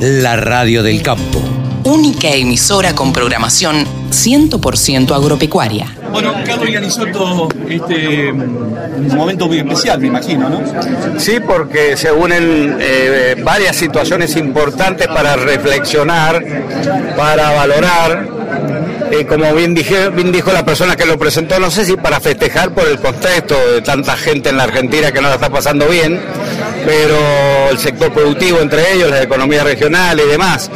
[0.00, 1.40] la radio del campo.
[1.84, 5.86] Única emisora con programación 100% agropecuaria.
[6.10, 10.62] Bueno, Carlos Yanisoto, este un momento muy especial, me imagino, ¿no?
[11.18, 16.42] Sí, porque se unen eh, varias situaciones importantes para reflexionar,
[17.16, 18.28] para valorar.
[19.10, 22.20] Eh, como bien, dije, bien dijo la persona que lo presentó, no sé si para
[22.20, 25.86] festejar por el contexto de tanta gente en la Argentina que no la está pasando
[25.86, 26.20] bien,
[26.84, 30.70] pero el sector productivo entre ellos, la economía regional y demás.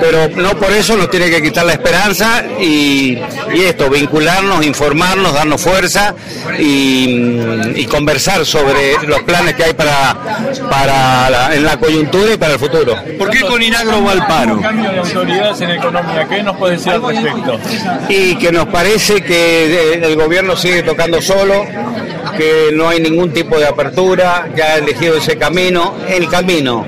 [0.00, 3.18] Pero no por eso nos tiene que quitar la esperanza y,
[3.54, 6.14] y esto, vincularnos, informarnos, darnos fuerza
[6.58, 7.38] y,
[7.76, 10.16] y conversar sobre los planes que hay para,
[10.68, 12.96] para la- en la coyuntura y para el futuro.
[13.18, 14.60] ¿Por qué con Inagro va al paro?
[14.60, 17.60] cambio de autoridades en economía, ¿qué nos puede decir al respecto?
[18.08, 21.64] y que nos parece que el gobierno sigue tocando solo,
[22.36, 26.86] que no hay ningún tipo de apertura, que ha elegido ese camino, el camino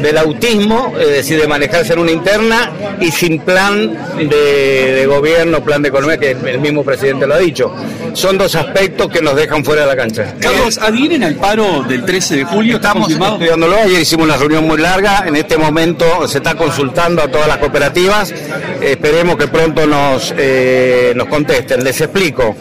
[0.00, 5.62] del autismo, es decir, de manejarse en una interna y sin plan de, de gobierno,
[5.64, 7.74] plan de economía, que el mismo presidente lo ha dicho.
[8.12, 10.34] Son dos aspectos que nos dejan fuera de la cancha.
[10.38, 12.76] Carlos, ¿adhieren al paro del 13 de julio?
[12.76, 17.22] ¿Está Estamos estudiándolo, ayer hicimos una reunión muy larga, en este momento se está consultando
[17.22, 18.32] a todas las cooperativas,
[18.80, 21.82] esperemos que pronto nos, eh, nos contesten.
[21.82, 22.54] Les explico.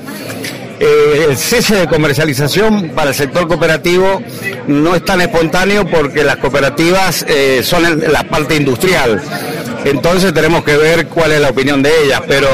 [0.83, 4.21] Eh, el cese de comercialización para el sector cooperativo
[4.67, 9.21] no es tan espontáneo porque las cooperativas eh, son la parte industrial.
[9.85, 12.49] Entonces tenemos que ver cuál es la opinión de ellas, pero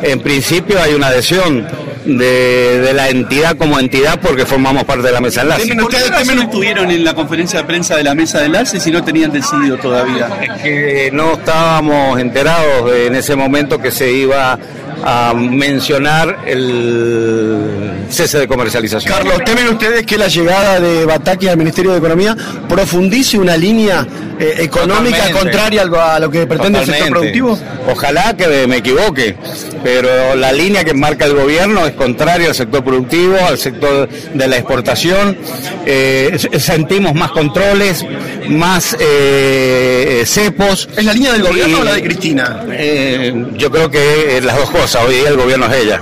[0.00, 1.66] en principio hay una adhesión
[2.06, 5.74] de, de la entidad como entidad porque formamos parte de la mesa de enlace.
[5.74, 8.90] ¿Por qué no estuvieron en la conferencia de prensa de la mesa de enlace si
[8.90, 10.28] no tenían decidido todavía?
[10.62, 14.58] que no estábamos enterados en ese momento que se iba
[15.06, 17.83] a mencionar el
[18.14, 19.12] cese de comercialización.
[19.12, 22.36] Carlos, ¿temen ustedes que la llegada de Bataki al Ministerio de Economía
[22.68, 24.06] profundice una línea
[24.38, 25.38] eh, económica Totalmente.
[25.40, 27.58] contraria a lo que pretende el sector productivo?
[27.90, 29.36] Ojalá que me equivoque,
[29.82, 34.46] pero la línea que marca el gobierno es contraria al sector productivo, al sector de
[34.48, 35.36] la exportación.
[35.86, 38.04] Eh, sentimos más controles,
[38.48, 40.88] más eh, cepos.
[40.96, 42.64] ¿Es la línea del gobierno Y- o la de Cristina?
[43.56, 46.00] Yo creo que las dos cosas, hoy día el gobierno es ella.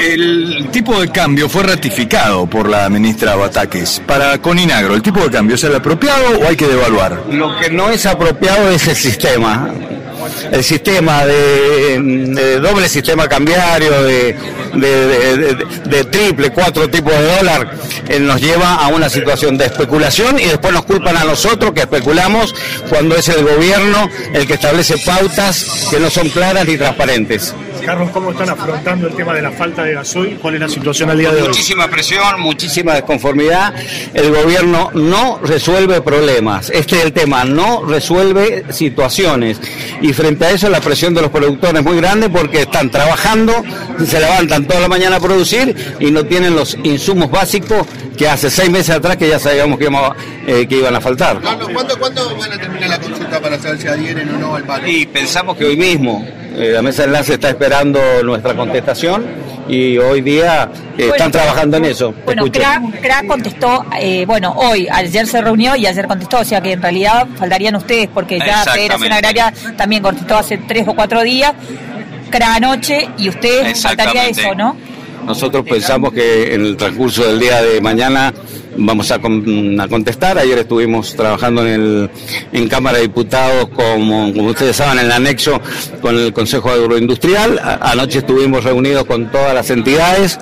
[0.00, 4.00] El tipo de cambio fue ratificado por la ministra Batakis.
[4.06, 7.22] Para Coninagro, ¿el tipo de cambio es el apropiado o hay que devaluar?
[7.30, 9.70] Lo que no es apropiado es el sistema.
[10.50, 14.34] El sistema de, doble sistema cambiario, de
[16.10, 17.70] triple, cuatro tipos de dólar,
[18.08, 21.80] eh, nos lleva a una situación de especulación y después nos culpan a nosotros que
[21.80, 22.54] especulamos
[22.88, 27.54] cuando es el gobierno el que establece pautas que no son claras ni transparentes.
[27.84, 30.36] Carlos, ¿cómo están afrontando el tema de la falta de gasoil?
[30.36, 31.48] ¿Cuál es la situación al día de hoy?
[31.48, 33.74] Muchísima presión, muchísima desconformidad.
[34.14, 36.70] El gobierno no resuelve problemas.
[36.70, 39.60] Este es el tema, no resuelve situaciones.
[40.00, 43.62] Y frente a eso la presión de los productores es muy grande porque están trabajando,
[44.04, 47.86] se levantan toda la mañana a producir y no tienen los insumos básicos
[48.20, 50.14] que hace seis meses atrás que ya sabíamos que, íbamos-
[50.46, 51.40] eh, que iban a faltar.
[51.40, 54.64] Carlos, ¿cuándo, ¿cuándo van a terminar la consulta para saber si adhieren o no al
[54.64, 54.86] paro?
[54.86, 56.22] Y pensamos que hoy mismo
[56.54, 59.24] eh, la mesa de enlace está esperando nuestra contestación
[59.70, 62.12] y hoy día eh, están trabajando en eso.
[62.26, 62.44] Bueno.
[62.52, 66.72] CRA, CRA contestó, eh, bueno, hoy, ayer se reunió y ayer contestó, o sea que
[66.72, 68.64] en realidad faltarían ustedes porque ya.
[68.64, 71.54] Federación Agraria también contestó hace tres o cuatro días,
[72.30, 74.76] CRA anoche y ustedes faltaría eso, ¿no?
[75.26, 78.32] Nosotros pensamos que en el transcurso del día de mañana
[78.80, 80.38] vamos a, con- a contestar.
[80.38, 82.10] Ayer estuvimos trabajando en, el,
[82.52, 85.60] en Cámara de Diputados, como, como ustedes saben, en el anexo
[86.00, 87.58] con el Consejo Agroindustrial.
[87.58, 90.38] A- anoche estuvimos reunidos con todas las entidades.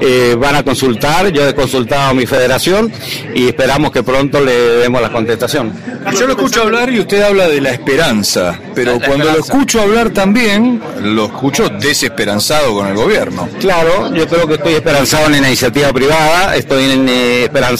[0.00, 2.92] Eh, van a consultar, yo he consultado a mi federación
[3.34, 5.72] y esperamos que pronto le demos la contestación.
[6.16, 9.80] Yo lo escucho hablar y usted habla de la esperanza, pero La cuando lo escucho
[9.82, 13.48] hablar también, lo escucho desesperanzado con el gobierno.
[13.60, 17.77] Claro, yo creo que estoy esperanzado en la iniciativa privada, estoy en, eh, esperanzado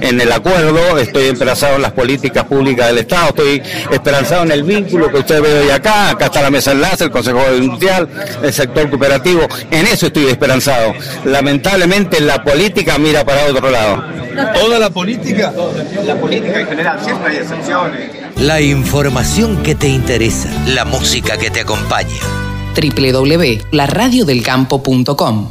[0.00, 4.64] en el acuerdo, estoy esperanzado en las políticas públicas del Estado, estoy esperanzado en el
[4.64, 8.08] vínculo que usted ve hoy acá, acá está la mesa de enlace, el Consejo Industrial,
[8.42, 10.92] el sector cooperativo, en eso estoy esperanzado.
[11.24, 14.02] Lamentablemente la política mira para otro lado.
[14.54, 15.52] ¿Toda la política?
[16.04, 18.10] La política en general, siempre hay excepciones.
[18.36, 22.20] La información que te interesa, la música que te acompaña.
[22.74, 25.50] www.laradiodelcampo.com